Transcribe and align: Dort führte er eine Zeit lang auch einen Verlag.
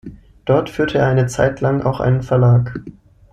Dort 0.45 0.71
führte 0.71 0.97
er 0.97 1.05
eine 1.05 1.27
Zeit 1.27 1.61
lang 1.61 1.83
auch 1.83 1.99
einen 1.99 2.23
Verlag. 2.23 2.73